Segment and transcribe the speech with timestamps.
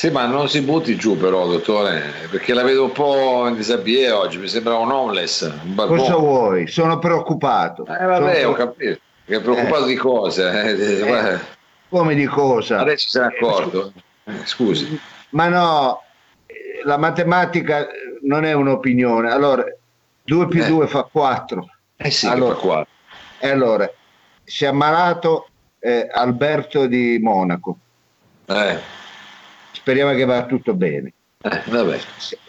[0.00, 2.00] Sì, ma non si butti giù però, dottore,
[2.30, 5.42] perché la vedo un po' in disabile oggi, mi sembra un homeless.
[5.42, 6.66] Un cosa vuoi?
[6.68, 7.84] Sono preoccupato.
[7.84, 8.98] Eh vabbè, Sono ho capito.
[9.26, 9.88] È preoccupato eh.
[9.88, 10.62] di cosa?
[10.62, 11.38] Eh, eh,
[11.90, 12.78] come di cosa?
[12.78, 13.92] Adesso è accorto.
[14.24, 14.98] Eh, scusi.
[15.32, 16.02] Ma no,
[16.84, 17.86] la matematica
[18.22, 19.30] non è un'opinione.
[19.30, 19.66] Allora,
[20.22, 21.68] 2 più 2 fa 4.
[21.98, 22.92] Eh sì, allora, fa 4.
[23.40, 23.92] E allora,
[24.44, 25.48] si è ammalato
[26.10, 27.76] Alberto di Monaco.
[28.46, 28.99] Eh
[29.90, 31.12] speriamo che va tutto bene.
[31.42, 32.00] Eh,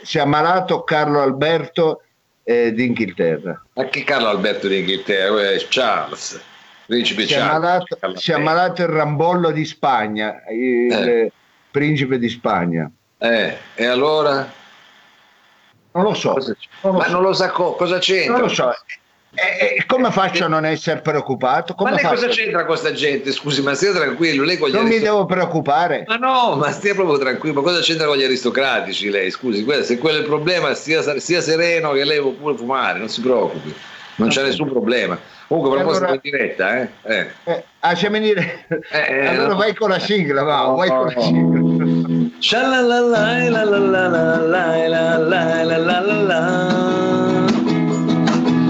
[0.04, 2.04] si è ammalato Carlo Alberto
[2.44, 3.64] eh, d'Inghilterra.
[3.74, 5.52] Ma che Carlo Alberto d'Inghilterra?
[5.52, 6.40] Eh, Charles,
[6.86, 7.48] principe si Charles.
[7.48, 11.32] È ammalato, si è ammalato il Rambollo di Spagna, il eh.
[11.72, 12.90] principe di Spagna.
[13.18, 14.60] Eh, e allora?
[15.94, 16.34] Non lo so.
[16.82, 17.12] Non lo Ma so.
[17.12, 18.34] non lo sa co- cosa c'entra?
[18.34, 18.72] Non lo so.
[19.34, 21.74] E, e come faccio a non essere preoccupato?
[21.74, 22.16] Come ma lei faccio?
[22.16, 23.32] cosa c'entra con questa gente?
[23.32, 24.44] Scusi, ma stia tranquillo.
[24.44, 26.04] Lei non mi devo preoccupare.
[26.06, 27.62] Ma no, ma stia proprio tranquillo.
[27.62, 29.32] Ma cosa c'entra con gli aristocratici lei?
[29.32, 33.08] Scusi, se quello è il problema, stia, stia sereno che lei può pure fumare, non
[33.08, 33.74] si preoccupi.
[34.16, 35.18] Non c'è nessun problema.
[35.48, 36.90] Comunque, però allora, in diretta, eh?
[37.04, 37.28] eh.
[37.44, 38.76] eh ah, siamo in diretta.
[38.92, 39.56] Eh, eh, allora no.
[39.56, 41.60] vai con la sigla, va, no, vai con la sigla.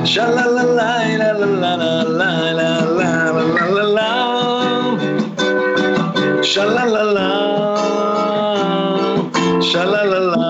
[0.04, 4.10] Sha la la la la la la la la la la la la
[6.42, 7.30] Sha la la la
[9.62, 10.42] Sha la la la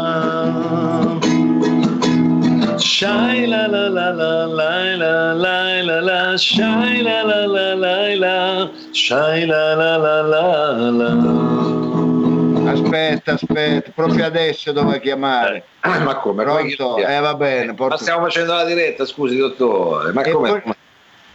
[2.77, 8.15] Shy la la la la la la la la la Shy la la la la
[8.23, 10.45] la Shy la la la la
[10.99, 11.90] la
[12.67, 15.63] Aspetta, aspetta, proprio adesso dove chiamare.
[15.81, 16.43] Ah, ma come?
[16.43, 16.97] Pronto?
[16.97, 17.73] Eh, va bene.
[17.73, 17.95] Porto...
[17.95, 20.11] Ma stiamo facendo la diretta, scusi dottore.
[20.13, 20.63] Ma come?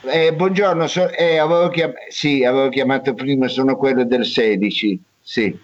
[0.02, 1.92] Eh, buongiorno, so, eh, avevo, chiam...
[2.08, 5.58] sì, avevo chiamato prima, sono quello del 16, sì.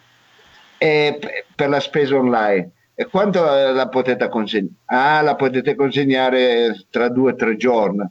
[0.78, 1.18] Eh,
[1.54, 2.70] per la spesa online.
[2.94, 4.74] E quando la potete consegnare?
[4.86, 8.04] Ah, la potete consegnare tra due o tre giorni.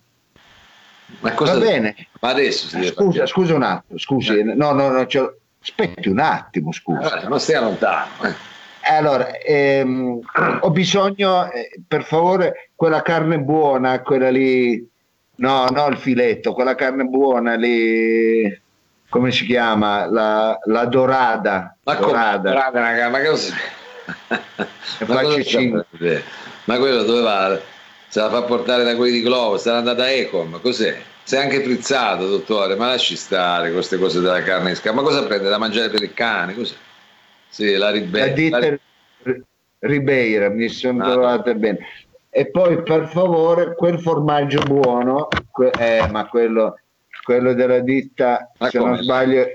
[1.20, 1.54] Ma cosa...
[1.54, 1.96] Va bene.
[2.22, 4.44] Ma adesso scusa, scusa un attimo, scusi, eh.
[4.44, 5.06] no, no, no,
[5.62, 7.12] Aspetti un attimo, scusa.
[7.12, 8.10] Allora, non stia lontano.
[8.24, 8.50] Eh.
[8.84, 10.20] Allora, ehm,
[10.62, 14.90] ho bisogno, eh, per favore, quella carne buona, quella lì,
[15.36, 18.60] no, no il filetto, quella carne buona lì,
[19.08, 20.08] come si chiama?
[20.08, 21.78] La, la dorada.
[21.84, 22.50] Ma dorada.
[22.50, 23.54] dorada ma che cosa...
[25.06, 25.86] ma, cosa
[26.64, 27.60] ma quello dove va?
[28.08, 31.02] Se la fa portare da quelli di Globo, sarà andata a Ecom, cos'è?
[31.24, 35.02] Sei anche frizzato, dottore, ma lasci stare queste cose della carne in scatola.
[35.02, 36.56] Ma cosa prende da mangiare per il cane?
[36.56, 36.76] Cos'è?
[37.48, 38.60] Sì, la Ribeira.
[38.60, 38.80] La
[39.80, 41.80] Ribeira, mi sono ah, trovate bene.
[42.30, 45.28] E poi per favore quel formaggio buono,
[45.78, 46.80] eh, ma quello,
[47.24, 48.92] quello della ditta, ma se come?
[48.92, 49.46] non sbaglio,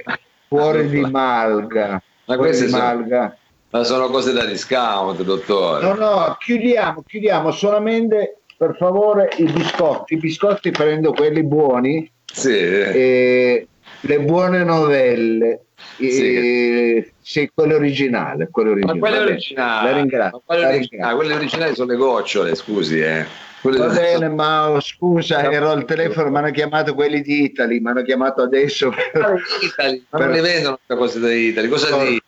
[0.46, 2.02] fuori di Malga.
[2.26, 3.20] Ma queste di Malga.
[3.20, 3.36] Sono,
[3.70, 5.86] ma sono cose da discount, dottore.
[5.86, 12.56] No, no, chiudiamo, chiudiamo solamente per favore i biscotti, i biscotti prendo quelli buoni, sì.
[12.56, 13.66] e
[14.00, 17.12] le buone novelle, sì.
[17.20, 18.98] Sì, quello originale, quello originale.
[18.98, 21.14] Ma quello originale, la ringrazio, quello originale.
[21.16, 23.26] quelle originali sono le gocciole, scusi, eh.
[23.60, 27.80] Quelle Va bene, ma oh, scusa, ero al telefono, mi hanno chiamato quelli di Italy,
[27.80, 28.90] mi hanno chiamato adesso.
[28.90, 29.42] Per...
[29.60, 32.22] Italy, ma non le vendono queste cose di Italy, cosa dici?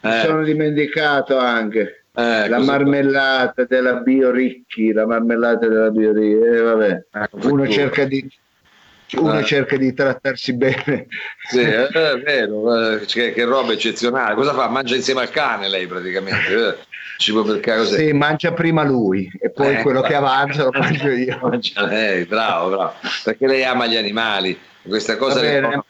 [0.00, 0.20] Mi eh.
[0.24, 2.05] sono dimenticato anche.
[2.18, 7.04] Eh, la marmellata della Bioricchi, la marmellata della Bioricchi, eh, vabbè.
[7.12, 8.26] Ecco, uno, cerca di,
[9.16, 9.44] uno eh.
[9.44, 11.08] cerca di trattarsi bene.
[11.46, 11.88] Sì, è
[12.24, 14.34] vero, eh, che, che, roba eccezionale.
[14.34, 14.66] Cosa fa?
[14.68, 16.68] Mangia insieme al cane lei praticamente.
[16.68, 16.76] Eh,
[17.18, 17.98] cibo per cos'è?
[17.98, 21.38] Sì, mangia prima lui e poi eh, quello che avanza lo mangio io.
[21.42, 22.94] Mangia lei, bravo, bravo.
[23.24, 24.58] Perché lei ama gli animali.
[24.82, 25.42] Questa cosa...
[25.42, 25.84] Le...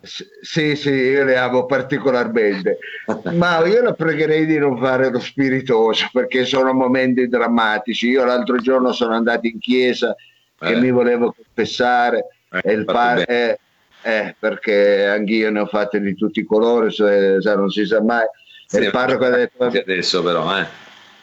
[0.00, 2.78] Sì, sì, io le amo particolarmente,
[3.32, 8.08] ma io la pregherei di non fare lo spiritoso perché sono momenti drammatici.
[8.08, 10.14] Io l'altro giorno sono andato in chiesa
[10.60, 10.70] eh.
[10.70, 13.58] e mi volevo confessare eh, e il padre, eh,
[14.02, 18.00] eh, perché anch'io ne ho fatte di tutti i colori, se, se non si sa
[18.00, 18.26] mai.
[18.66, 19.64] Sì, il parroco ha detto...
[19.64, 20.66] Adesso però, eh.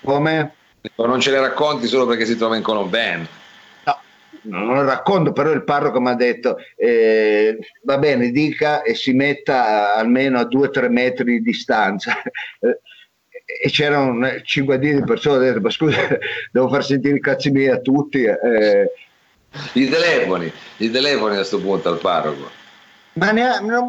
[0.04, 0.54] Come?
[0.98, 3.28] Non ce le racconti solo perché si trova in Colomben
[4.46, 9.14] non lo racconto, però il parroco mi ha detto eh, va bene, dica e si
[9.14, 12.14] metta almeno a 2-3 metri di distanza.
[13.46, 16.00] e c'erano cinquantina di persone, ho detto ma scusa,
[16.52, 18.24] devo far sentire i cazzi miei a tutti.
[18.24, 18.92] Eh.
[19.74, 22.64] I telefoni, i telefoni a questo punto al parroco.
[23.14, 23.86] Ma ha, non,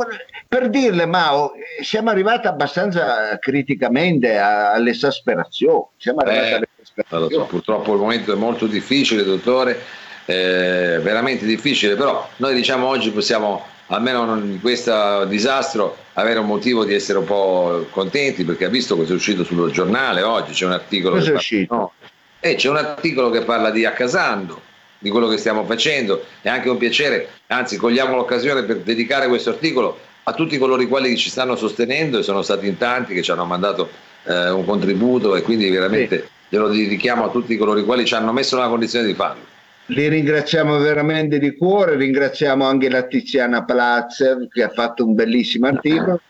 [0.47, 5.87] per dirle, Mao, siamo arrivati abbastanza criticamente all'esasperazione.
[5.97, 7.47] Siamo arrivati eh, all'esasperazione.
[7.47, 13.65] Purtroppo il momento è molto difficile, dottore eh, veramente difficile, però noi diciamo oggi possiamo
[13.87, 18.97] almeno in questo disastro avere un motivo di essere un po' contenti perché ha visto
[18.97, 21.75] cosa è uscito sul giornale oggi, c'è un articolo, cosa è uscito?
[21.75, 21.93] No,
[22.41, 24.61] eh, c'è un articolo che parla di Accasando,
[24.99, 29.51] di quello che stiamo facendo, è anche un piacere, anzi cogliamo l'occasione per dedicare questo
[29.51, 33.23] articolo a tutti coloro i quali ci stanno sostenendo e sono stati in tanti che
[33.23, 33.89] ci hanno mandato
[34.25, 36.29] eh, un contributo e quindi veramente sì.
[36.49, 39.55] glielo dedichiamo a tutti coloro i quali ci hanno messo nella condizione di farlo.
[39.87, 45.67] Li ringraziamo veramente di cuore, ringraziamo anche la Tiziana Plazer che ha fatto un bellissimo
[45.69, 46.21] articolo.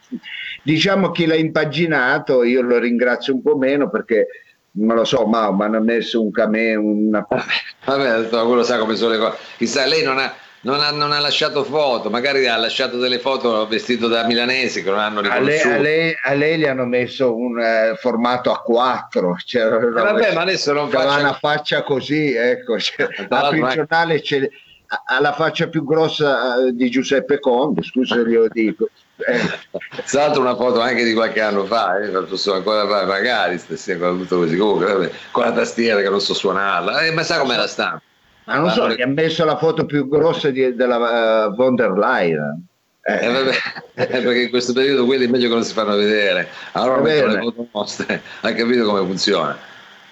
[0.62, 4.26] Diciamo chi l'ha impaginato, io lo ringrazio un po' meno perché
[4.72, 7.26] non lo so, ma mi hanno messo un camè, una...
[7.86, 9.36] Vabbè, quello sa come sono le cose.
[9.56, 13.66] Chissà, lei non ha, non ha, non ha, lasciato foto, magari ha lasciato delle foto
[13.66, 15.74] vestito da milanesi che non hanno riconosciuto.
[15.74, 19.90] A lei, a lei, a lei gli hanno messo un eh, formato A4, cioè, eh,
[19.90, 21.18] vabbè, ma adesso non faccia...
[21.18, 24.48] una faccia così, ecco, cioè, apri il giornale c'è
[24.88, 28.88] ha la faccia più grossa eh, di Giuseppe Conte, scusa glielo dico.
[29.16, 29.40] Eh.
[30.06, 34.12] Tra l'altro una foto anche di qualche anno fa, eh, ancora fa, magari stessi ancora
[34.12, 37.56] tutto così, comunque vabbè, con la tastiera che non so suonarla, eh, ma sa com'è
[37.56, 38.02] la stampa?
[38.46, 41.92] Ma non so, gli ha messo la foto più grossa di, della uh, von der
[41.92, 42.64] Leyen.
[43.02, 43.24] Eh.
[43.24, 43.52] Eh, vabbè,
[43.94, 46.48] perché in questo periodo quelli è meglio che non si fanno vedere.
[46.72, 49.56] Allora mettono le foto nostre, hai capito come funziona.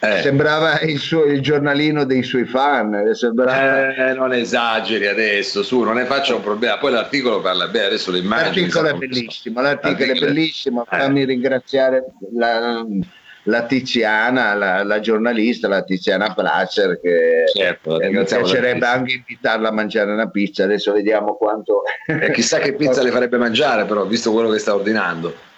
[0.01, 0.21] Eh.
[0.21, 3.15] Sembrava il, suo, il, giornalino dei suoi fan.
[3.15, 3.95] Sembrava...
[3.95, 6.77] Eh, non esageri adesso, su, non ne faccia un problema.
[6.79, 8.67] Poi l'articolo parla bene, adesso le immagini.
[8.67, 10.83] L'articolo è bellissimo, l'articolo, l'articolo è bellissimo.
[10.83, 10.99] Eh.
[10.99, 12.05] Fammi ringraziare
[12.35, 12.85] la,
[13.45, 19.69] la Tiziana, la, la, giornalista, la Tiziana Placer, che certo, eh, mi piacerebbe anche invitarla
[19.69, 20.65] a mangiare una pizza.
[20.65, 21.83] Adesso vediamo quanto.
[22.07, 25.53] Eh, chissà che pizza le farebbe mangiare, però, visto quello che sta ordinando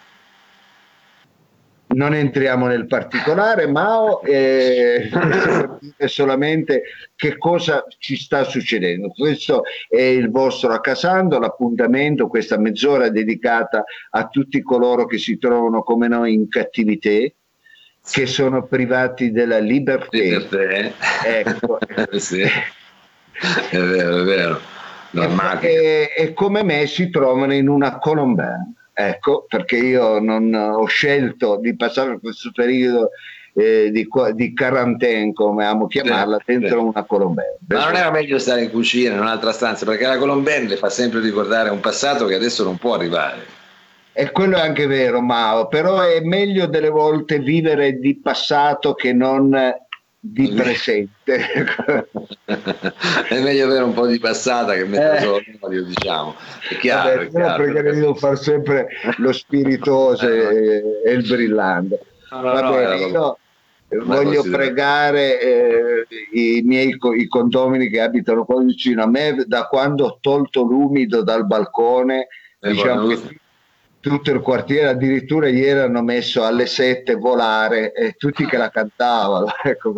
[1.89, 5.09] non entriamo nel particolare, Mao, eh,
[6.07, 6.83] solamente
[7.15, 9.09] che cosa ci sta succedendo.
[9.09, 15.83] Questo è il vostro Accasando, l'appuntamento, questa mezz'ora dedicata a tutti coloro che si trovano
[15.83, 17.33] come noi in cattività,
[18.11, 20.17] che sono privati della libertà.
[20.17, 20.93] libertà.
[21.25, 21.79] Ecco.
[22.19, 22.43] sì.
[22.43, 24.61] È vero, è vero.
[25.61, 28.73] E, e, come me si trovano in una colombana.
[28.93, 33.11] Ecco, perché io non ho scelto di passare questo periodo
[33.55, 37.57] eh, di, di quarantena, come amo chiamarla, dentro una colombella.
[37.69, 40.89] Ma non era meglio stare in cucina, in un'altra stanza, perché la colombella le fa
[40.89, 43.56] sempre ricordare un passato che adesso non può arrivare.
[44.19, 49.13] E quello è anche vero, Mao, però è meglio delle volte vivere di passato che
[49.13, 49.55] non
[50.19, 51.37] di presente.
[53.29, 55.21] è meglio avere un po' di passata che mettere eh.
[55.21, 56.35] solo diciamo.
[56.67, 57.11] È chiaro.
[57.11, 62.01] Vabbè, è chiaro perché devo fare sempre lo spiritoso e, e, il brillante.
[62.31, 63.39] No, no, Va bene, no,
[63.91, 69.67] io voglio pregare eh, i miei i condomini che abitano qua vicino a me da
[69.67, 72.29] quando ho tolto l'umido dal balcone.
[72.59, 73.21] Eh, diciamo che
[74.09, 79.47] tutto il quartiere, addirittura ieri hanno messo alle sette volare e tutti che la cantavano.
[79.67, 79.95] Ecco.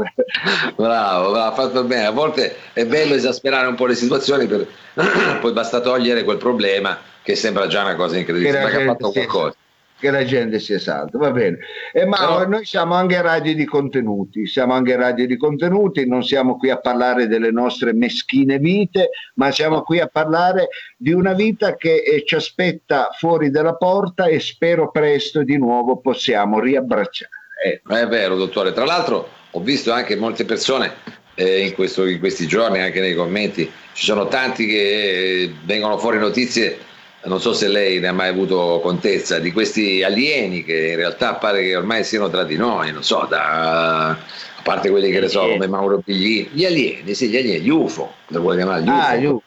[0.76, 2.06] Bravo, ha fatto bene.
[2.06, 4.66] A volte è bello esasperare un po' le situazioni, per...
[5.40, 9.10] poi basta togliere quel problema che sembra già una cosa incredibile, ma che ha fatto
[9.10, 9.54] qualcosa
[9.98, 11.58] che la gente sia salta, va bene.
[11.92, 12.44] E ma no.
[12.44, 16.78] noi siamo anche radio di contenuti, siamo anche radio di contenuti, non siamo qui a
[16.78, 22.24] parlare delle nostre meschine vite, ma siamo qui a parlare di una vita che eh,
[22.24, 27.30] ci aspetta fuori dalla porta e spero presto di nuovo possiamo riabbracciare.
[27.64, 27.82] Eh.
[27.84, 28.72] È vero, dottore.
[28.72, 30.92] Tra l'altro ho visto anche molte persone
[31.34, 35.98] eh, in, questo, in, questi giorni, anche nei commenti, ci sono tanti che eh, vengono
[35.98, 36.86] fuori notizie
[37.24, 41.34] non so se lei ne ha mai avuto contezza di questi alieni che in realtà
[41.34, 44.16] pare che ormai siano tra di noi, non so, da, a
[44.62, 48.14] parte quelli che ne so come Mauro Piglini, gli alieni, sì, gli alieni, gli UFO,
[48.28, 48.82] le vuoi chiamare?
[48.82, 49.00] Gli UFO.
[49.00, 49.42] Ah, gli UFO.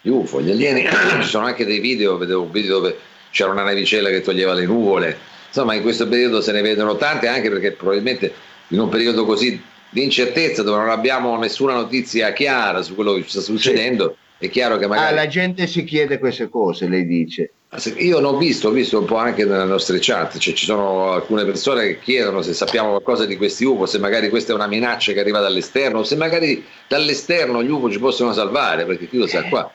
[0.00, 0.86] Gli UFO, gli alieni,
[1.20, 2.96] ci sono anche dei video, vedevo un video dove
[3.30, 7.26] c'era una navicella che toglieva le nuvole, insomma in questo periodo se ne vedono tante
[7.26, 8.32] anche perché probabilmente
[8.68, 9.60] in un periodo così
[9.90, 14.08] di incertezza dove non abbiamo nessuna notizia chiara su quello che ci sta succedendo.
[14.08, 15.12] Sì è chiaro che magari...
[15.12, 17.52] Ah, la gente si chiede queste cose, lei dice.
[17.96, 21.44] Io l'ho visto, ho visto un po' anche nelle nostre chat, cioè ci sono alcune
[21.44, 25.12] persone che chiedono se sappiamo qualcosa di questi UFO, se magari questa è una minaccia
[25.12, 29.42] che arriva dall'esterno, se magari dall'esterno gli UFO ci possono salvare, perché chi lo sa
[29.44, 29.70] qua.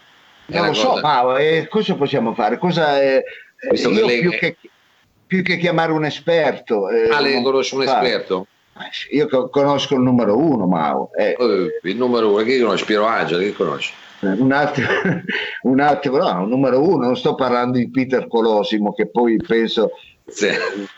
[0.46, 2.58] Non lo so, ma eh, cosa possiamo fare?
[2.58, 3.24] Cosa, eh,
[3.74, 4.20] io che lei...
[4.22, 4.58] più, che,
[5.28, 6.90] più, che, chiamare un esperto...
[6.90, 8.06] Eh, ah, lei conosce un fare.
[8.08, 8.48] esperto?
[9.12, 11.12] Io conosco il numero uno, Mao.
[11.16, 11.36] Eh.
[11.38, 12.86] Oh, il numero uno, chi conosce?
[12.86, 13.94] Piero Angelo, chi conosce?
[14.24, 14.88] Un attimo,
[15.64, 19.92] un attimo, no, numero uno, non sto parlando di Peter Colosimo che poi penso
[20.26, 20.50] sì.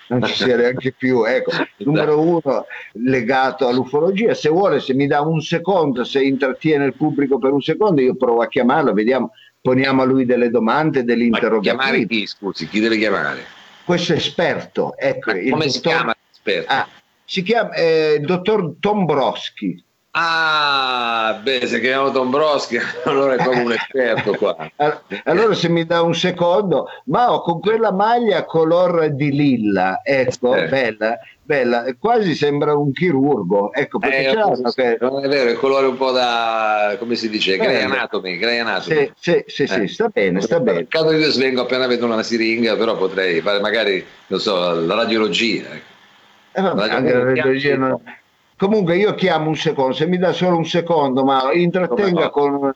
[0.08, 5.22] non ci sia neanche più, ecco, numero uno legato all'ufologia, se vuole, se mi dà
[5.22, 9.32] un secondo, se intrattiene il pubblico per un secondo, io provo a chiamarlo, vediamo
[9.66, 11.76] poniamo a lui delle domande, delle interrogativi.
[11.76, 13.44] chiamare chi, scusi, chi deve chiamare?
[13.84, 15.32] Questo esperto, ecco.
[15.32, 15.70] come dottor...
[15.72, 16.72] si chiama l'esperto?
[16.72, 16.88] Ah,
[17.26, 19.84] si chiama eh, il dottor Tombroschi.
[20.18, 24.56] Ah, beh, se chiamiamo Tombroschi, allora è come un esperto qua.
[25.26, 30.56] allora se mi dà un secondo, ma ho con quella maglia color di lilla, ecco,
[30.56, 30.70] eh.
[30.70, 34.98] bella, bella, quasi sembra un chirurgo, ecco, perché eh, c'è che...
[35.02, 39.12] Non è vero, il colore un po' da, come si dice, Grey Anatomy, Grey Anatomy.
[39.20, 39.88] Sì, sì, sì, eh.
[39.90, 40.88] sta bene, sta bene.
[40.88, 45.66] Caso io svengo appena vedo una siringa, però potrei fare magari, non so, la radiologia.
[45.74, 45.94] Ecco.
[46.54, 48.00] Eh, vabbè, anche la radiologia non
[48.58, 52.74] Comunque io chiamo un secondo, se mi dà solo un secondo, ma intrattenga con,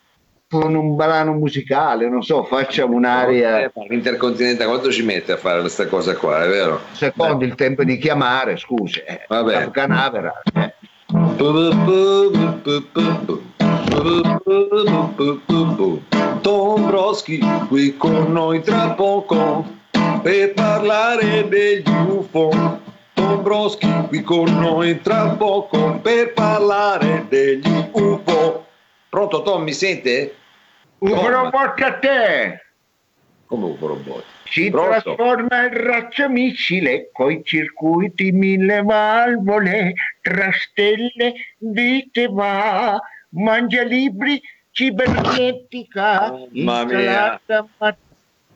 [0.49, 3.71] con, un brano musicale, non so, facciamo un'aria.
[3.87, 6.81] L'intercontinente quanto ci mette a fare questa cosa qua, è vero?
[6.91, 7.45] Secondo Beh.
[7.45, 9.71] il tempo di chiamare, scusi, eh, Vabbè.
[9.71, 10.41] Canavera.
[10.53, 10.73] Eh.
[16.41, 19.65] Tom Broschi qui con noi tra poco
[20.21, 22.88] per parlare degli UFO
[23.29, 28.65] Dombrowski qui con noi tra poco per parlare degli UFO.
[29.07, 30.35] Pronto Tom, mi sente?
[30.97, 32.61] UFO robot a te!
[33.45, 34.23] Come UFO robot?
[34.45, 35.13] Si Pronto?
[35.13, 46.33] trasforma in razza missile coi circuiti mille valvole, tra stelle, vite va, mangia libri, cibernetica,
[46.49, 47.41] Mamma mia.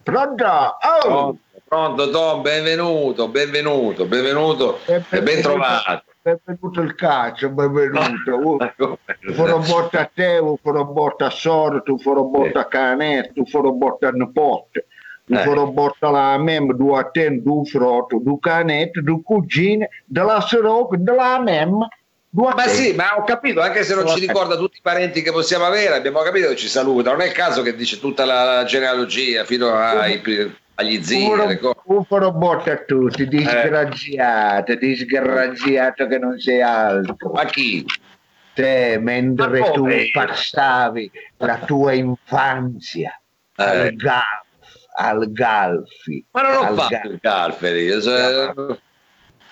[0.01, 0.45] Pronto?
[0.47, 0.99] Oh!
[1.01, 1.42] Pronto?
[1.73, 6.03] Pronto Tom, benvenuto, benvenuto, benvenuto e ben trovato.
[6.21, 8.99] Benvenuto il calcio, benvenuto.
[9.33, 13.71] Farò botta a te, farò botta a Soro, tu farò botta a Canetto, tu farò
[13.71, 14.85] botta a Nipote.
[15.25, 15.37] Tu eh.
[15.39, 20.97] farò botta la mem, due a te, due frotto, due canette, due cugine, della Soroc,
[20.97, 21.87] della mem.
[22.35, 25.65] Ma sì, ma ho capito, anche se non ci ricorda tutti i parenti che possiamo
[25.65, 27.11] avere, abbiamo capito che ci saluta.
[27.11, 30.19] Non è il caso che dice tutta la genealogia fino ai
[30.75, 31.29] agli zii.
[31.85, 34.77] Un robot a tutti, disgraziato, eh.
[34.77, 37.31] disgraziato che non sei altro.
[37.31, 37.85] Ma chi?
[38.53, 43.19] Te, mentre tu passavi la tua infanzia
[43.55, 43.63] eh.
[43.63, 44.45] al Galf,
[44.95, 46.25] al Galfi.
[46.31, 48.53] Ma non ho fatto il Galferi, cioè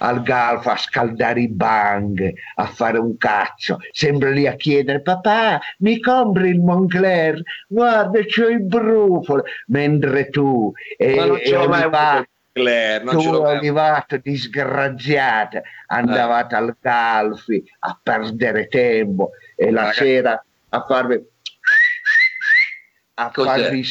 [0.01, 5.59] al golf a scaldare i bang, a fare un cazzo, sempre lì a chiedere papà
[5.79, 13.03] mi compri il Moncler, guarda c'ho i brufoli, mentre tu e, Ma non avuto Claire,
[13.05, 16.57] non tu arrivato disgraziata andavate eh.
[16.57, 19.99] al Galfi a perdere tempo e la Ragazzi.
[19.99, 21.25] sera a farvi
[23.13, 23.83] a farvi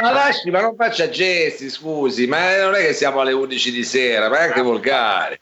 [0.00, 3.84] ma lasci, ma non faccia gesti, scusi, ma non è che siamo alle 11 di
[3.84, 5.40] sera, ma è anche volgare.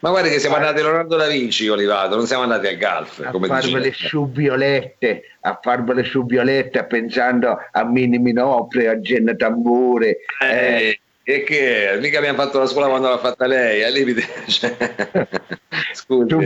[0.00, 3.20] Ma guardi che siamo andati a Leonardo da Vinci, Olivato, non siamo andati al golf.
[3.20, 10.18] A farvele su violette, a farvele su violette pensando a Mini Minopre, a Genna Tambure.
[10.42, 11.00] Eh, eh.
[11.22, 14.24] E che mica abbiamo fatto la scuola quando l'ha fatta lei, al limite.
[14.44, 14.76] Cioè,
[15.94, 16.26] scusi.
[16.26, 16.42] Tu,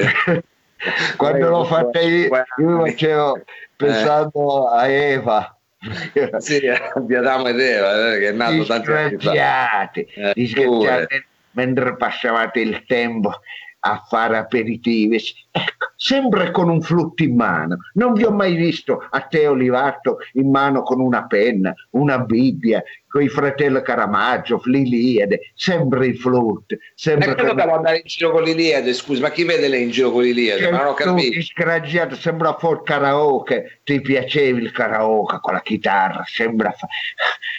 [1.16, 3.42] quando l'ho fatta io, io facevo
[3.74, 5.57] pensando a Eva
[6.38, 9.90] sì, di Adamo ed Eva, che è nato tanti anni fa.
[9.92, 13.40] Eh, mentre passavate il tempo
[13.80, 17.76] a fare aperitivi, ecco, sempre con un flutto in mano.
[17.94, 22.82] Non vi ho mai visto a te Olivato in mano con una penna, una Bibbia,
[23.08, 26.78] con i fratelli Caramaggio, l'Iliade, sempre il flute.
[26.94, 30.10] Sempre quello che andare in giro con l'Iliade, scusa, ma chi vede lei in giro
[30.10, 30.70] con l'Iliade?
[30.70, 31.34] Ma non ho capito.
[31.34, 36.70] Disgraziato, sembra fuori karaoke, ti piaceva il karaoke con la chitarra, sembra...
[36.70, 36.86] Fa...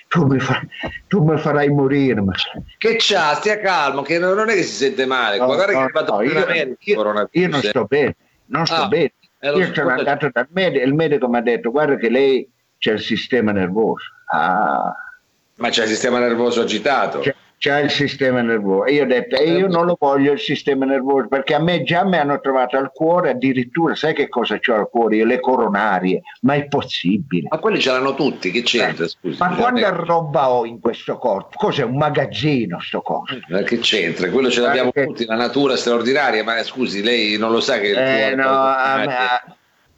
[0.07, 0.61] Tu, mi fa...
[1.07, 2.21] tu mi farai morire.
[2.21, 2.33] Ma...
[2.77, 5.75] Che c'ha, stia calmo, che non è che si sente male, no, guarda no, che
[5.75, 8.15] è arrivato no, io, io, io non sto bene,
[8.49, 9.13] non sto ah, bene.
[9.41, 13.01] Io sono andato dal medico, il medico mi ha detto guarda che lei c'è il
[13.01, 14.05] sistema nervoso.
[14.31, 14.93] Ah
[15.59, 17.19] ma c'è il sistema nervoso agitato.
[17.19, 18.85] C'è, c'è il sistema nervoso.
[18.85, 21.83] E io ho detto, e io non lo voglio il sistema nervoso, perché a me
[21.83, 25.17] già mi hanno trovato al cuore, addirittura, sai che cosa ho al cuore?
[25.17, 27.49] Io, le coronarie, ma è possibile.
[27.51, 29.03] Ma quelli ce l'hanno tutti, che c'entra?
[29.03, 31.49] Eh, scusi, ma quanta roba ho in questo corpo?
[31.57, 33.35] Cos'è un magazzino sto corpo?
[33.49, 34.29] Ma che c'entra?
[34.29, 35.05] Quello ce l'abbiamo che...
[35.05, 38.29] tutti, la natura straordinaria, ma scusi, lei non lo sa che...
[38.29, 39.55] Eh, no, a me,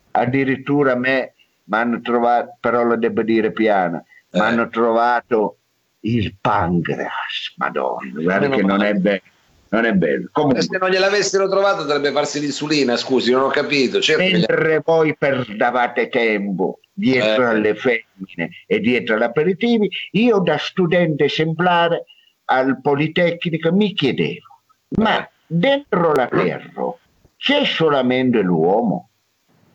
[0.10, 4.44] addirittura a me mi hanno trovato, però lo devo dire piano, mi eh.
[4.44, 5.58] hanno trovato
[6.02, 9.22] il pancreas, madonna, guarda che non è bello.
[9.70, 10.28] Non è bello.
[10.34, 14.02] Comunque, se non gliel'avessero trovato dovrebbe farsi l'insulina, scusi, non ho capito.
[14.02, 14.82] Certo mentre gli...
[14.84, 17.50] voi perdavate tempo dietro eh.
[17.52, 22.04] alle femmine e dietro agli aperitivi, io da studente esemplare
[22.46, 24.62] al Politecnico mi chiedevo,
[24.98, 25.30] ma eh.
[25.48, 26.94] dentro la Terra
[27.38, 29.10] c'è solamente l'uomo?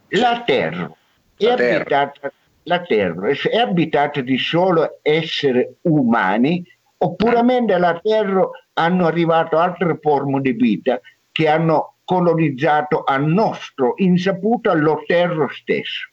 [0.08, 0.90] La Terra
[1.36, 2.30] è abitata
[2.66, 6.64] la Terra è abitata di solo esseri umani
[6.98, 7.42] oppure
[7.78, 11.00] la Terra hanno arrivato altre forme di vita
[11.32, 16.08] che hanno colonizzato a nostro insaputo lo Terra stesso.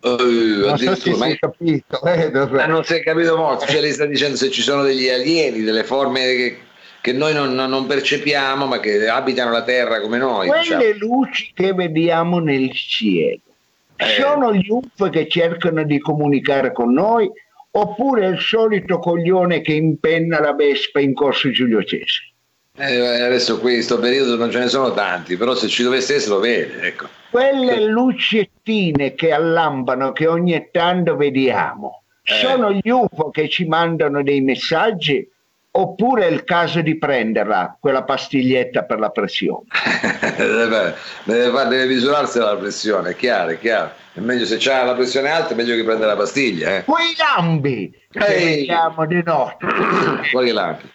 [0.00, 1.38] Uh, non so se mai...
[1.38, 2.02] capito.
[2.04, 5.08] Eh, ma non si è capito molto, cioè lei sta dicendo se ci sono degli
[5.08, 6.58] alieni, delle forme che,
[7.00, 10.48] che noi non, non, percepiamo ma che abitano la Terra come noi.
[10.48, 10.96] Quelle diciamo.
[10.98, 13.53] luci che vediamo nel cielo eh.
[13.96, 17.30] Sono gli UFO che cercano di comunicare con noi
[17.70, 22.32] oppure il solito coglione che impenna la Vespa in corso Giulio Cesare?
[22.76, 26.16] Eh, adesso qui in questo periodo non ce ne sono tanti, però se ci dovesse
[26.16, 26.80] essere lo vede.
[26.82, 27.06] Ecco.
[27.30, 32.34] Quelle lucettine che allampano, che ogni tanto vediamo, eh.
[32.34, 35.28] sono gli UFO che ci mandano dei messaggi
[35.76, 39.64] oppure è il caso di prenderla, quella pastiglietta per la pressione?
[40.36, 43.90] deve, deve, deve misurarsi la pressione, è chiaro, è chiaro.
[44.12, 46.76] È meglio se c'ha la pressione alta, è meglio che prenda la pastiglia.
[46.76, 46.84] Eh.
[46.84, 49.66] Quei lampi che vediamo di notte.
[50.30, 50.88] Quali lampi?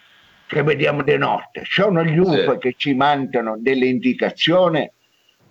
[0.48, 1.64] Che vediamo di notte.
[1.66, 2.58] Sono gli UFO sì.
[2.60, 4.90] che ci mandano delle indicazioni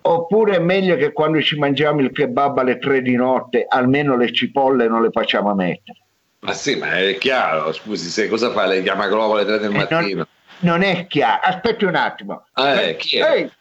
[0.01, 4.31] oppure è meglio che quando ci mangiamo il kebab alle tre di notte almeno le
[4.31, 5.99] cipolle non le facciamo mettere?
[6.41, 8.65] Ma sì, ma è chiaro, scusi, se cosa fa?
[8.65, 10.15] Le chiama Globo alle 3 del eh, mattino?
[10.15, 10.27] Non,
[10.59, 12.45] non, è chiaro, aspetti un attimo.
[12.55, 13.31] Eh, chi è?
[13.31, 13.51] Ehi,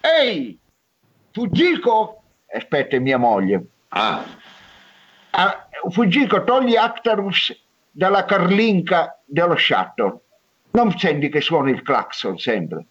[0.00, 0.58] ehi,
[1.30, 3.64] Fujiko, aspetta, è mia moglie.
[3.88, 4.24] Ah.
[5.30, 7.56] ah Fujiko, togli Actarus
[7.90, 10.18] dalla carlinca dello shuttle.
[10.72, 12.86] Non senti che suona il clacson sempre.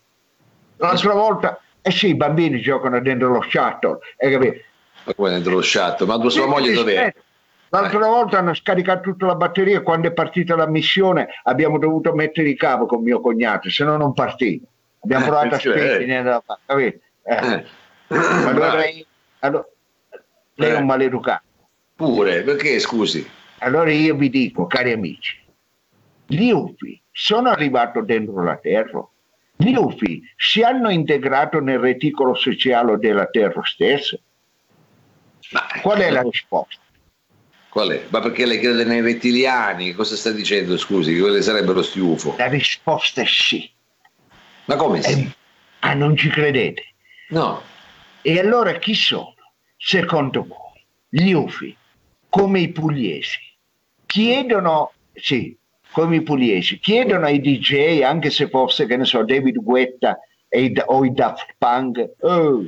[0.78, 4.64] L'altra volta, eh sì, i bambini giocano dentro lo shuttle, hai capito?
[5.04, 6.06] Ma come dentro lo shuttle?
[6.06, 7.14] Ma tua sua moglie dov'è?
[7.74, 12.14] L'altra volta hanno scaricato tutta la batteria e quando è partita la missione abbiamo dovuto
[12.14, 14.66] mettere i capo con mio cognato, se no non partiva.
[15.00, 16.42] Abbiamo eh, provato a spegnere,
[16.76, 17.00] eh.
[17.24, 17.66] eh.
[18.10, 19.06] Allora, lei,
[19.40, 19.66] allora,
[20.56, 21.44] lei è un maleducato.
[21.96, 23.26] Pure, perché scusi?
[23.60, 25.40] Allora io vi dico, cari amici,
[26.26, 29.08] gli UFI sono arrivati dentro la Terra?
[29.56, 34.18] Gli UFI si hanno integrato nel reticolo sociale della Terra stessa?
[35.82, 36.81] Qual è la risposta?
[37.72, 38.04] Qual è?
[38.10, 39.94] Ma perché lei crede nei rettiliani?
[39.94, 41.14] Cosa sta dicendo, scusi?
[41.14, 42.36] Che quelli sarebbero sti UFO?
[42.38, 43.72] La risposta è sì.
[44.66, 45.22] Ma come sì?
[45.22, 45.36] Eh,
[45.80, 46.84] ah, non ci credete?
[47.30, 47.62] No.
[48.22, 49.36] E allora chi sono,
[49.78, 51.74] secondo voi, gli UFI,
[52.28, 53.40] come i pugliesi?
[54.06, 55.58] Chiedono, sì,
[55.94, 60.74] come i pugliesi, chiedono ai DJ, anche se fosse, che ne so, David Guetta i,
[60.88, 62.66] o i Daft Punk, oh,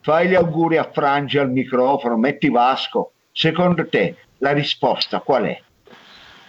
[0.00, 3.12] fai gli auguri a Frangi al microfono, metti Vasco.
[3.32, 5.60] Secondo te la risposta qual è?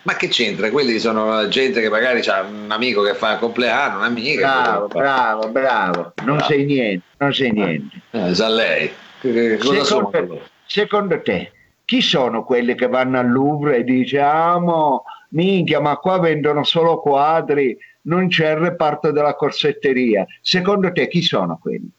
[0.07, 0.69] Ma che c'entra?
[0.69, 4.61] Quelli sono gente che magari ha un amico che fa il compleanno, un'amica.
[4.61, 6.13] Bravo, bravo, bravo.
[6.23, 6.49] Non bravo.
[6.49, 8.01] sei niente, non sei niente.
[8.11, 8.89] Eh, sa lei.
[9.19, 10.39] Cosa secondo, sono?
[10.65, 11.51] secondo te,
[11.83, 14.57] chi sono quelli che vanno al Louvre e ah,
[15.29, 20.25] minchia, ma qua vendono solo quadri, non c'è il reparto della corsetteria.
[20.41, 21.89] Secondo te chi sono quelli?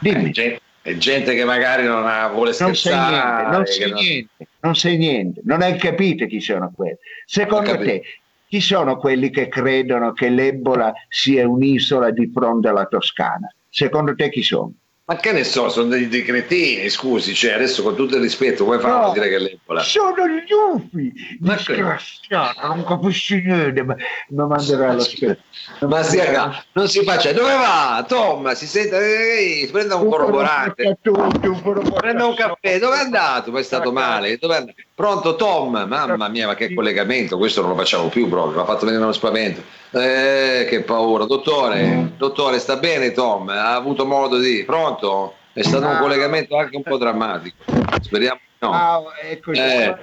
[0.00, 0.30] Dimmi.
[0.30, 3.50] Gente, è gente che magari non ha, vuole scherzare.
[3.50, 6.96] Non sai niente, non sai niente, non sai niente, non hai capito chi sono quelli.
[7.24, 8.02] Secondo te,
[8.48, 13.52] chi sono quelli che credono che l'Ebola sia un'isola di fronte alla Toscana?
[13.68, 14.72] Secondo te chi sono?
[15.08, 18.66] Ma che ne so, sono dei, dei cretini, scusi, cioè adesso con tutto il rispetto,
[18.66, 19.80] come fanno no, a dire che l'Ebola?
[19.80, 23.96] Sono gli UFI, disgraziato, non capisci niente, ma,
[24.28, 25.40] ma manderà lo spetto.
[25.86, 28.04] Ma si acca, non si faccia, dove va?
[28.06, 33.50] Tom, si sente, ehi, prenda un, un corroborante, prenda un caffè, dove è andato?
[33.50, 34.82] Ma è stato male, dove è andato?
[34.98, 38.64] Pronto Tom, mamma mia, ma che collegamento, questo non lo facciamo più proprio, mi ha
[38.64, 39.62] fatto venire uno spavento.
[39.92, 43.48] Eh, che paura, dottore, dottore, sta bene Tom?
[43.48, 44.64] Ha avuto modo di...
[44.66, 45.34] Pronto?
[45.52, 47.62] È stato un collegamento anche un po' drammatico.
[48.00, 48.72] Speriamo di no.
[48.72, 49.60] Ah, eccoci.
[49.60, 49.96] Eh.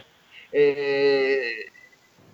[0.50, 1.72] Eh,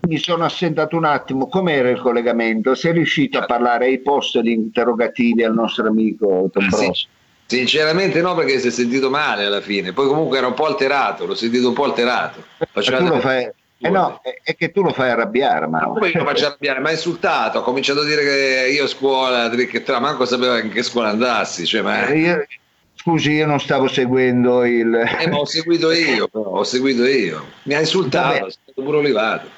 [0.02, 1.48] mi sono assentato un attimo.
[1.48, 2.76] Com'era il collegamento?
[2.76, 3.86] Sei riuscito a parlare?
[3.86, 7.08] Hai posto gli interrogativi al nostro amico Tom ah, sì.
[7.52, 9.92] Sinceramente no, perché si è sentito male alla fine.
[9.92, 12.46] Poi comunque era un po' alterato, l'ho sentito un po' alterato.
[12.58, 13.44] tu lo fai,
[13.78, 15.82] eh no, è, che tu lo fai arrabbiare, ma...
[15.82, 16.80] Come io lo faccio arrabbiare?
[16.80, 20.60] Ma è insultato, ha cominciato a dire che io a scuola, che tra manco sapeva
[20.60, 21.66] in che scuola andassi.
[21.66, 22.06] Cioè, ma...
[22.06, 22.46] Eh, io,
[22.96, 24.96] scusi, io non stavo seguendo il...
[24.96, 27.48] Eh, ma ho seguito io, però, ho seguito io.
[27.64, 29.50] Mi ha insultato, è stato pure olivato.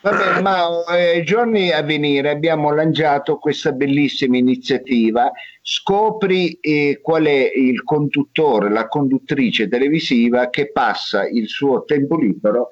[0.00, 5.30] Va bene, ma eh, giorni a venire abbiamo lanciato questa bellissima iniziativa.
[5.60, 12.70] Scopri eh, qual è il conduttore, la conduttrice televisiva che passa il suo tempo libero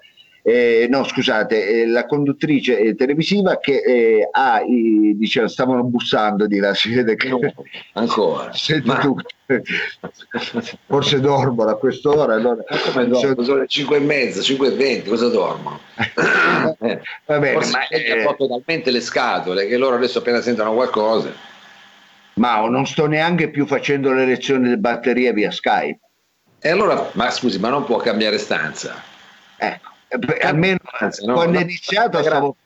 [0.48, 6.46] eh, no scusate, eh, la conduttrice eh, televisiva che eh, ha, i, diciamo, stavano bussando
[6.46, 7.30] di là, si vede che...
[7.30, 7.40] No,
[7.94, 8.52] ancora.
[8.84, 9.16] Ma...
[10.86, 12.34] Forse dormono a quest'ora.
[12.34, 13.42] Allora, come dormono?
[13.42, 15.80] Sono le 5 e mezza, 5 e 20, cosa dormono?
[17.26, 18.22] Va bene, Forse ma è...
[18.24, 21.54] ha totalmente le scatole, che loro adesso appena sentono qualcosa...
[22.34, 25.98] Ma non sto neanche più facendo le lezioni delle batterie via Skype.
[26.60, 29.02] E allora, ma scusi, ma non può cambiare stanza?
[29.56, 30.78] Ecco, eh, almeno
[31.24, 32.56] no, quando ho iniziato stavo,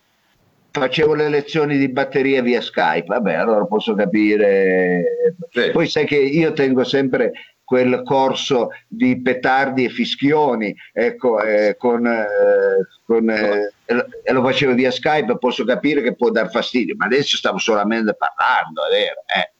[0.70, 5.34] facevo le lezioni di batteria via Skype, vabbè, allora posso capire.
[5.50, 5.70] Sì.
[5.70, 7.32] Poi sai che io tengo sempre
[7.64, 12.26] quel corso di petardi e fischioni, ecco, eh, con, eh,
[13.04, 17.36] con eh, e lo facevo via Skype, posso capire che può dar fastidio, ma adesso
[17.36, 19.52] stavo solamente parlando, è vero, eh.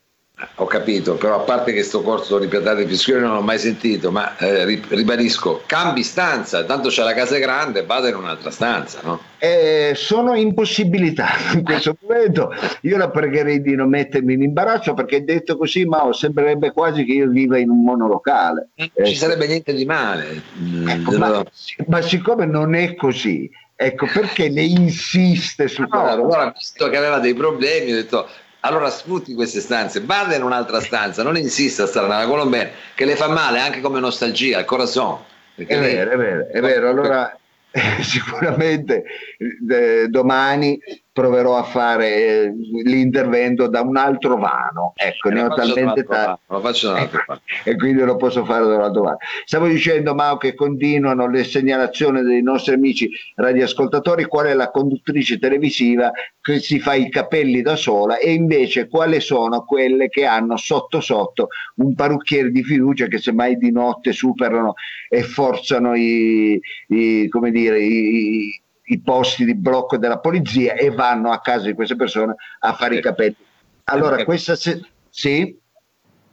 [0.57, 4.11] Ho capito, però a parte che sto corso di piatate fischioni non l'ho mai sentito,
[4.11, 9.20] ma eh, ribadisco, cambi stanza, tanto c'è la casa grande, vado in un'altra stanza, no?
[9.38, 15.24] Eh, sono impossibilitato in questo momento, io la pregherei di non mettermi in imbarazzo perché
[15.24, 18.68] detto così, ma sembrerebbe quasi che io viva in un monolocale.
[18.74, 19.14] Non ci ecco.
[19.14, 20.42] sarebbe niente di male.
[20.87, 21.44] Ecco, ma,
[21.87, 23.50] ma siccome non è così,
[23.83, 28.29] Ecco, perché ne insiste su no, Allora, visto che aveva dei problemi, ho detto
[28.61, 33.05] allora sfrutti queste stanze, vada in un'altra stanza, non insista a stare nella Colombena, che
[33.05, 35.18] le fa male anche come nostalgia, al corazon.
[35.55, 36.88] È vero, è vero, è vero.
[36.88, 37.38] Allora
[38.01, 39.05] sicuramente
[39.38, 40.79] eh, domani
[41.20, 42.54] proverò a fare eh,
[42.85, 44.94] l'intervento da un altro vano.
[44.96, 46.40] Ecco, eh, ne ho talmente tanto.
[46.46, 47.18] Lo faccio da ecco,
[47.62, 49.18] e quindi lo posso fare da un altro vano.
[49.44, 55.38] Stavo dicendo, Mao, che continuano le segnalazioni dei nostri amici radioascoltatori, qual è la conduttrice
[55.38, 60.56] televisiva che si fa i capelli da sola e invece quali sono quelle che hanno
[60.56, 64.72] sotto sotto un parrucchiere di fiducia che semmai di notte superano
[65.11, 68.60] e forzano i, i come dire, i,
[68.90, 72.96] i posti di blocco della polizia e vanno a casa di queste persone a fare
[72.96, 73.37] i capelli.
[73.85, 75.59] Allora, questa se- sì.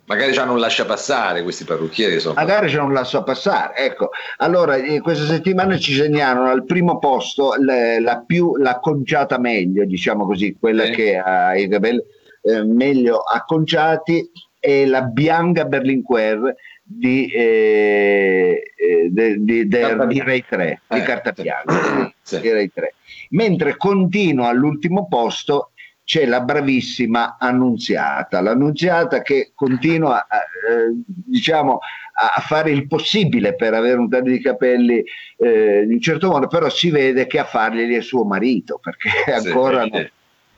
[0.06, 2.20] Magari già non lascia passare questi parrucchieri.
[2.20, 3.76] Sono Magari già non lascia passare.
[3.76, 9.38] Ecco, allora eh, questa settimana ci segnalano al primo posto le, la più la conciata
[9.38, 10.92] meglio, diciamo così, quella eh.
[10.92, 12.02] che ha i capelli
[12.42, 16.56] eh, meglio acconciati è la Bianca Berlinguer
[16.88, 22.40] di, eh, eh de, di, de, di Rai 3, di eh, carta bianca, sì.
[22.40, 22.94] di Rai 3.
[23.32, 25.72] Mentre continua all'ultimo posto
[26.06, 31.80] c'è la bravissima Annunziata, l'Annunziata che continua a, eh, diciamo,
[32.20, 35.04] a fare il possibile per avere un taglio di capelli
[35.38, 39.10] eh, in un certo modo, però si vede che a farglieli è suo marito, perché
[39.32, 39.84] ancora...
[39.84, 40.10] Sì, no,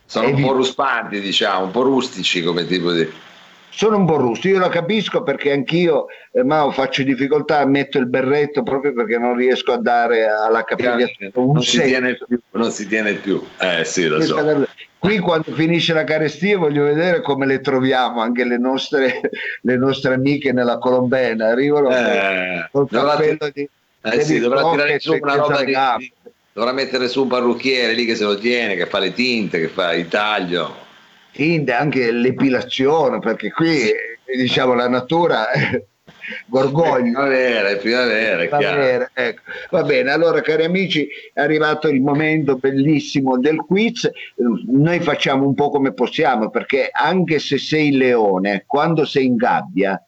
[0.06, 3.08] sono un po' ruspanti, diciamo, un po' rustici come tipo di
[3.70, 8.08] sono un po' rusto, io lo capisco perché anch'io eh, Mao, faccio difficoltà, metto il
[8.08, 12.72] berretto proprio perché non riesco a dare alla capigliatura un non si, tiene più, non
[12.72, 14.68] si tiene più, eh sì lo so.
[14.98, 19.22] Qui quando finisce la carestia voglio vedere come le troviamo anche le nostre,
[19.62, 23.70] le nostre amiche nella Colombena, arrivano eh, col cappello di...
[24.02, 26.14] Eh sì, dovrà tirare su una roba di, di,
[26.52, 29.68] dovrà mettere su un parrucchiere lì che se lo tiene, che fa le tinte, che
[29.70, 30.88] fa il taglio
[31.32, 33.92] tinte anche l'epilazione, perché qui
[34.38, 35.48] diciamo la natura
[36.46, 37.02] gorgoglia.
[37.02, 39.42] Primavera, primavera, primavera ecco.
[39.70, 44.10] Va bene, allora cari amici, è arrivato il momento bellissimo del quiz.
[44.68, 50.02] Noi facciamo un po' come possiamo, perché anche se sei leone, quando sei in gabbia,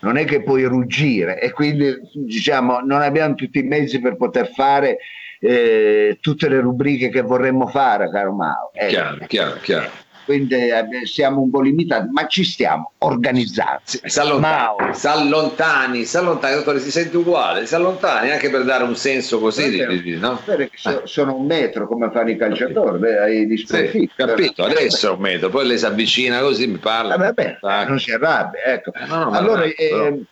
[0.00, 4.52] non è che puoi ruggire e quindi diciamo non abbiamo tutti i mezzi per poter
[4.52, 4.98] fare
[5.40, 8.70] eh, tutte le rubriche che vorremmo fare, caro Mao.
[8.72, 8.88] Ecco.
[8.88, 13.80] Chiaro, chiaro, chiaro quindi eh, siamo un po' limitati, ma ci stiamo organizzando.
[13.84, 18.82] Si allontani, si allontani, si allontani, dottore, si sente uguale, si allontani anche per dare
[18.82, 20.40] un senso così, di, di, no?
[20.74, 25.20] So, sono un metro come fanno i calciatori, beh, hai sì, capito, adesso è un
[25.20, 27.14] metro, poi lei si avvicina così, mi parla.
[27.14, 28.92] Eh, vabbè, non si arrabbia, ecco.
[28.92, 30.24] Eh, no, no, allora, eh,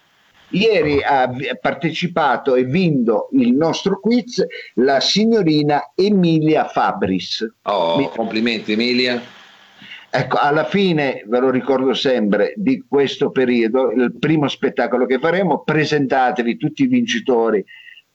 [0.48, 1.30] Ieri ha
[1.60, 7.54] partecipato e vinto il nostro quiz la signorina Emilia Fabris.
[7.62, 8.08] Oh, Mi...
[8.08, 9.42] complimenti Emilia.
[10.16, 15.64] Ecco, alla fine, ve lo ricordo sempre, di questo periodo, il primo spettacolo che faremo,
[15.64, 17.64] presentatevi tutti i vincitori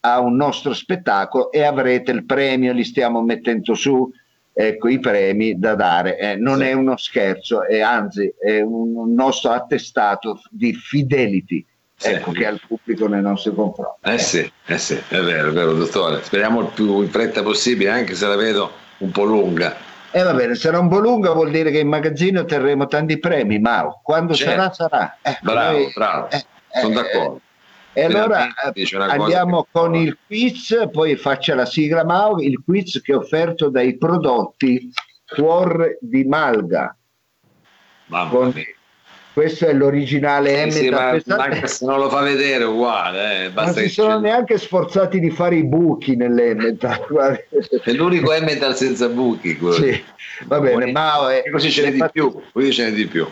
[0.02, 4.10] a un nostro spettacolo e avrete il premio, li stiamo mettendo su,
[4.54, 6.18] ecco, i premi da dare.
[6.18, 6.64] Eh, non sì.
[6.68, 11.66] è uno scherzo, è anzi è un nostro attestato di fidelity.
[11.96, 12.12] Sì.
[12.12, 14.10] Ecco, che ha il pubblico nei nostri confronti.
[14.10, 16.24] Eh sì, eh sì, è vero, è vero, dottore.
[16.24, 19.89] Speriamo il più in fretta possibile, anche se la vedo un po' lunga.
[20.12, 23.20] E eh, va bene, sarà un po' lunga, vuol dire che in magazzino terremo tanti
[23.20, 24.74] premi, ma quando certo.
[24.74, 25.18] sarà, sarà.
[25.22, 27.42] Ecco, bravo, noi, bravo, eh, sono eh, d'accordo.
[27.94, 28.48] E allora
[29.10, 33.98] andiamo con il quiz, poi faccia la sigla Mao, il quiz che è offerto dai
[33.98, 34.92] prodotti
[35.26, 36.96] Cuor di Malga.
[38.06, 38.54] Mamma con,
[39.40, 43.74] questo è l'originale M sì, ma, ma se non lo fa vedere uguale eh, non
[43.74, 44.20] si sono c'è...
[44.20, 47.46] neanche sforzati di fare i buchi nell'Emmental
[47.86, 50.04] è l'unico Emmental senza buchi sì.
[50.44, 51.50] va bene Mao è...
[51.50, 53.26] così ce n'è di più così ce n'è di più.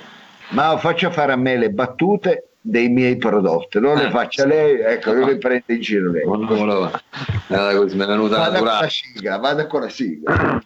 [0.51, 4.47] Mao faccia fare a me le battute dei miei prodotti non ah, le faccia sì.
[4.47, 6.25] lei ecco non le prende in giro lei.
[6.25, 7.01] Non, non,
[7.49, 10.61] mi è venuta vada naturale con la sigla vada con la sigla.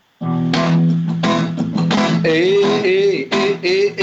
[2.24, 3.28] E, e,
[3.60, 3.94] e,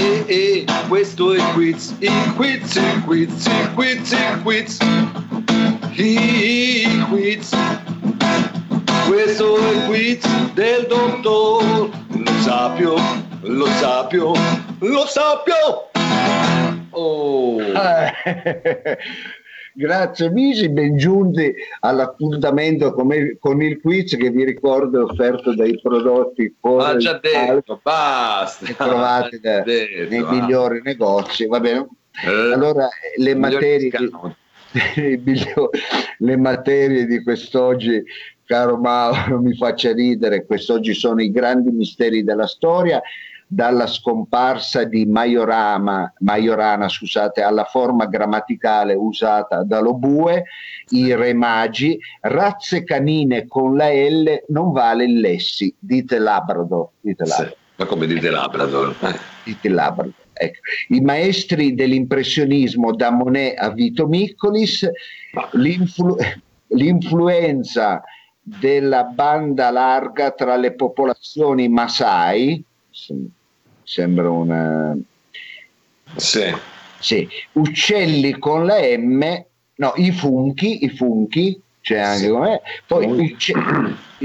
[1.19, 4.77] e, e, il quiz, il quiz, il quiz, il quiz, il quiz,
[5.97, 7.49] il quiz.
[9.05, 12.95] Questo è il quiz del dottor Lo Sapio,
[13.41, 14.33] Lo Sapio,
[14.79, 15.89] Lo Sapio.
[16.91, 17.59] Oh.
[19.79, 26.53] Grazie amici, ben giunti all'appuntamento con il quiz che vi ricordo è offerto dai prodotti
[26.59, 28.65] Ma già detto, basta.
[28.75, 30.31] trovate da, detto, nei ah.
[30.31, 31.47] migliori negozi.
[31.47, 31.87] Va bene?
[32.25, 33.89] Eh, allora le materie,
[36.17, 38.03] le materie di quest'oggi
[38.43, 43.01] caro Mao, non mi faccia ridere, quest'oggi sono i grandi misteri della storia
[43.51, 50.43] dalla scomparsa di Majorama, Majorana scusate, alla forma grammaticale usata dallo Bue,
[50.89, 56.89] i re magi, razze canine con la L non vale il Lessi, dite Labrador.
[57.01, 57.47] Dite Labrador.
[57.47, 58.95] Sì, ma come dite Labrador?
[59.43, 60.13] Dite Labrador.
[60.33, 60.59] Ecco.
[60.89, 64.87] I maestri dell'impressionismo da Monet a Vito Miccolis,
[65.53, 66.21] l'influ-
[66.67, 68.03] l'influenza
[68.41, 72.63] della banda larga tra le popolazioni Masai,
[73.89, 74.95] sembra una...
[76.15, 76.55] Sì.
[76.99, 77.27] sì.
[77.53, 79.45] Uccelli con la M,
[79.77, 82.29] no, i funchi, i funchi, c'è anche sì.
[82.29, 83.53] come poi ucce-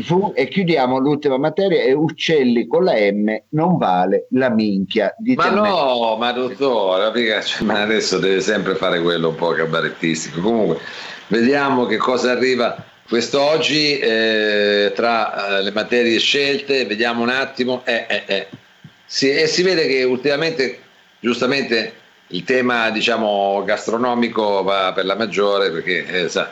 [0.03, 5.35] fun- e chiudiamo l'ultima materia e uccelli con la M non vale la minchia di
[5.35, 10.79] ma no ma dottore cioè, ma adesso deve sempre fare quello un po' cabarettistico comunque
[11.29, 12.77] vediamo che cosa arriva
[13.09, 18.48] quest'oggi eh, tra eh, le materie scelte vediamo un attimo eh,
[19.14, 20.81] Sì, e si vede che ultimamente,
[21.20, 21.92] giustamente,
[22.29, 26.50] il tema diciamo, gastronomico va per la maggiore perché eh, sa,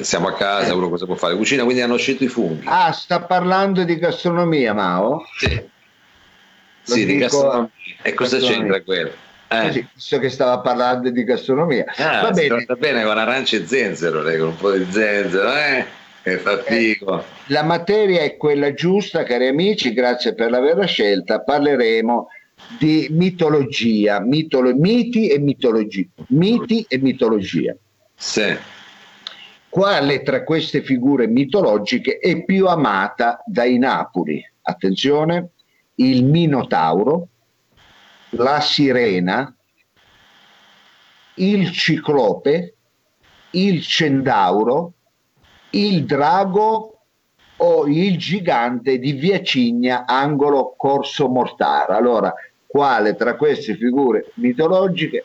[0.00, 1.36] siamo a casa, uno cosa può fare?
[1.36, 2.64] Cucina, quindi hanno scelto i funghi.
[2.64, 5.26] Ah, sta parlando di gastronomia, Mao?
[5.36, 5.62] Sì,
[6.80, 7.68] sì di gastronomia.
[8.00, 8.72] E cosa gastronomia.
[8.72, 9.12] c'entra quello?
[9.48, 9.66] Eh.
[9.66, 11.84] Così, visto che stava parlando di gastronomia.
[11.98, 12.64] Ah, Va bene.
[12.78, 15.86] bene con arance e zenzero, con un po' di zenzero, eh?
[16.22, 16.98] Che fa eh,
[17.46, 21.40] la materia è quella giusta, cari amici, grazie per averla scelta.
[21.40, 22.28] Parleremo
[22.78, 26.06] di mitologia, mitolo- miti e mitologia.
[26.28, 27.74] Miti e mitologia.
[28.14, 28.54] Sì.
[29.70, 34.44] Quale tra queste figure mitologiche è più amata dai Napoli?
[34.62, 35.50] Attenzione,
[35.96, 37.28] il Minotauro,
[38.30, 39.54] la Sirena,
[41.34, 42.74] il Ciclope,
[43.52, 44.94] il Centauro,
[45.70, 47.00] il drago
[47.56, 51.96] o il gigante di Via Cigna, angolo Corso Mortara.
[51.96, 52.32] Allora,
[52.66, 55.24] quale tra queste figure mitologiche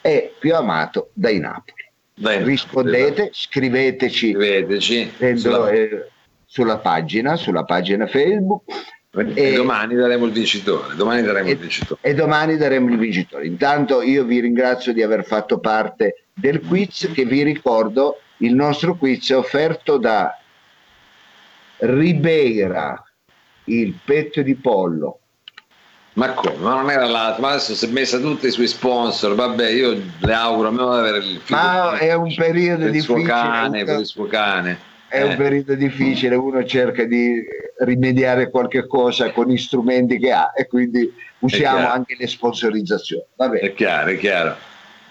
[0.00, 1.86] è più amato dai Napoli?
[2.14, 5.70] Bene, Rispondete, scriveteci, scriveteci sulla...
[5.70, 6.10] Eh,
[6.44, 6.78] sulla...
[6.78, 8.62] pagina, sulla pagina Facebook.
[9.10, 10.94] E, e, domani daremo il vincitore.
[10.94, 12.00] Domani daremo e, il vincitore.
[12.02, 13.46] E domani daremo il vincitore.
[13.46, 18.96] Intanto io vi ringrazio di aver fatto parte del quiz che vi ricordo il nostro
[18.96, 20.36] quiz è offerto da
[21.78, 23.02] Ribeira,
[23.64, 25.20] il petto di pollo.
[26.14, 26.56] Ma come?
[26.56, 29.36] Ma non era l'altro, ma adesso si è messa tutti i suoi sponsor.
[29.36, 31.40] Vabbè, io le auguro almeno di avere il.
[31.48, 33.18] Ma è un periodo per difficile.
[33.18, 34.78] Il suo cane, per il suo cane.
[35.06, 35.22] È eh.
[35.22, 37.40] un periodo difficile, uno cerca di
[37.78, 43.24] rimediare qualche cosa con gli strumenti che ha e quindi usiamo anche le sponsorizzazioni.
[43.36, 43.60] Vabbè.
[43.60, 44.56] È chiaro, è chiaro.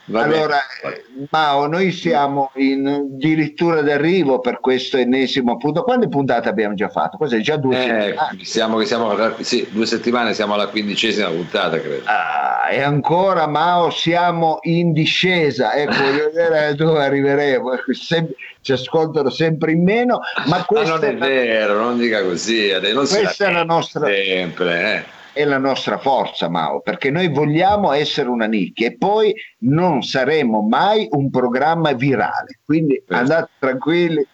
[0.10, 5.84] Va allora, eh, Mao, noi siamo in addirittura d'arrivo per questo ennesimo punto.
[5.84, 7.17] Quante puntate abbiamo già fatto?
[7.17, 8.43] Cos'è già due eh, settimane?
[8.43, 12.04] Siamo, siamo, sì, due settimane, siamo alla quindicesima puntata, credo.
[12.06, 15.74] Ah, e ancora, Mao, siamo in discesa.
[15.74, 17.74] Ecco, voglio vedere dove arriveremo.
[17.74, 22.24] Ecco, sem- ci ascoltano sempre in meno, ma, ma non è, è vero, non dica
[22.24, 22.72] così.
[22.93, 24.06] Non questa è la nostra...
[24.06, 29.34] Sempre, eh è la nostra forza, Mao, perché noi vogliamo essere una nicchia e poi
[29.60, 32.60] non saremo mai un programma virale.
[32.65, 33.13] Quindi certo.
[33.13, 34.28] andate tranquilli.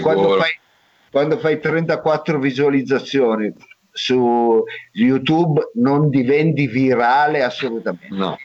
[0.00, 0.58] Quando fai,
[1.10, 3.52] quando fai 34 visualizzazioni
[3.92, 8.08] su YouTube non diventi virale assolutamente.
[8.14, 8.38] No,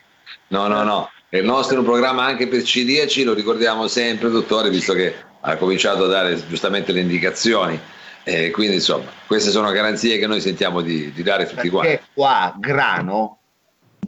[0.50, 1.10] no, no, no.
[1.30, 6.04] È il nostro programma anche per celiaci, lo ricordiamo sempre, dottore, visto che ha cominciato
[6.04, 7.80] a dare giustamente le indicazioni.
[8.24, 11.90] Eh, quindi insomma, queste sono garanzie che noi sentiamo di, di dare tutti quanti.
[11.90, 13.40] Perché qua grano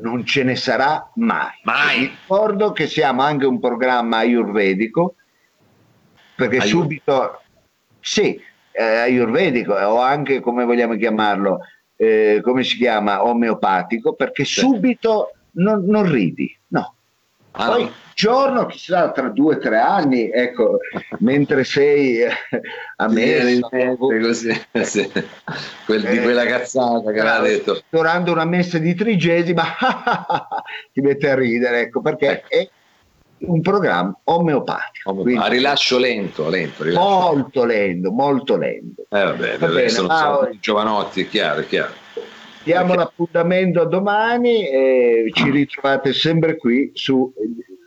[0.01, 1.60] non ce ne sarà mai.
[1.63, 1.99] Mai.
[1.99, 5.15] Vi ricordo che siamo anche un programma ayurvedico,
[6.36, 7.41] perché Ayur- subito,
[7.99, 8.39] sì,
[8.71, 11.60] eh, ayurvedico o anche come vogliamo chiamarlo,
[11.95, 16.58] eh, come si chiama, omeopatico, perché subito non, non ridi.
[17.57, 17.91] Ah, Poi no.
[18.13, 20.77] giorno, chissà, tra due o tre anni, ecco,
[21.19, 22.29] mentre sei eh,
[22.97, 23.59] a me,
[23.97, 24.51] così,
[24.83, 25.09] sì.
[25.85, 27.81] Quel- di Eh, quella cazzata che aveva detto.
[27.89, 29.63] durante una messa di trigesima
[30.91, 32.67] ti mette a ridere, ecco, perché è
[33.47, 37.07] un programma omeopatico, quindi A rilascio lento, lento, rilascio.
[37.07, 39.01] molto lento, molto lento.
[39.09, 42.03] Eh vabbè, Va bene, sono ah, giovanotti, è chiaro, è chiaro.
[42.65, 47.32] Diamo Perché- l'appuntamento a domani e ci ritrovate sempre qui su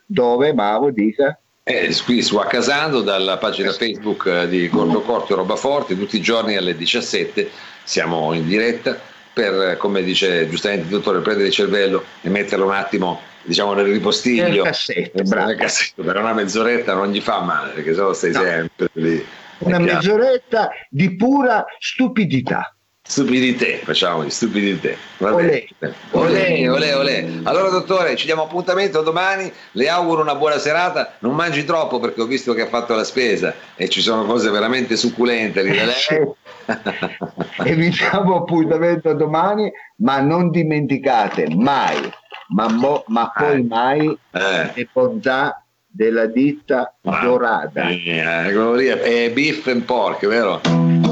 [0.06, 5.36] dove Mavo dica Eh, qui su Accasando, dalla pagina Facebook eh, di Corto Corto e
[5.36, 7.50] Roba Forte, tutti i giorni alle 17
[7.84, 8.98] siamo in diretta
[9.32, 13.74] per, eh, come dice giustamente il dottore, prendere il cervello e metterlo un attimo diciamo
[13.74, 14.44] nel ripostiglio.
[14.44, 15.22] nel cassetto.
[15.22, 18.40] Nel cassetto, per una mezz'oretta non gli fa male, perché sennò stai No.
[18.40, 19.26] sempre lì.
[19.58, 22.74] Una mezz'oretta di pura stupidità.
[23.10, 24.98] Stupidité, facciamo di stupidité.
[25.16, 25.66] Va Olè.
[26.10, 27.26] Olè, olè, olè.
[27.44, 32.20] Allora dottore, ci diamo appuntamento domani, le auguro una buona serata, non mangi troppo perché
[32.20, 35.84] ho visto che ha fatto la spesa e ci sono cose veramente succulente lì da
[35.86, 36.34] lei.
[37.64, 42.12] e vi diamo appuntamento domani, ma non dimenticate mai,
[42.48, 44.70] ma, mo- ma poi mai Eh.
[44.74, 47.88] le bontà della ditta dorata.
[47.88, 50.60] Eh, quello lì è, è beef and pork, vero?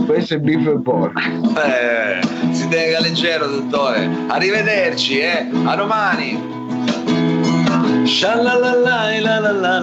[0.06, 1.14] Questo è beef and pork.
[1.56, 2.20] Eh,
[2.52, 4.08] si tenga leggero, dottore.
[4.28, 5.48] Arrivederci, eh.
[5.64, 6.54] A domani.
[8.04, 9.76] Shalalalai, la la la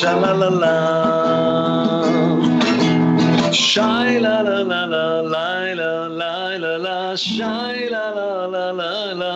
[0.00, 0.76] shalalala.
[3.52, 5.46] Shai la la la la la
[5.80, 6.32] la la
[6.64, 9.34] la la shai la la la la la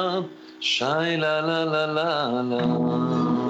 [0.61, 2.11] shai la la la la
[2.51, 3.44] la